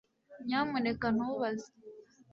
[0.45, 1.69] nyamuneka ntubaze